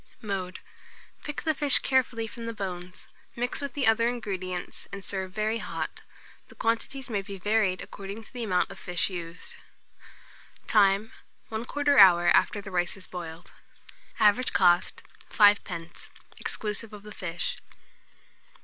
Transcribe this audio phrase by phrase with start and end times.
[0.19, 0.61] Mode.
[1.23, 5.59] Pick the fish carefully from the bones, mix with the other ingredients, and serve very
[5.59, 6.01] hot.
[6.47, 9.53] The quantities may be varied according to the amount of fish used.
[10.65, 11.11] Time.
[11.51, 13.53] 1/4 hour after the rice is boiled.
[14.19, 16.09] Average cost, 5d.,
[16.39, 17.57] exclusive of the fish.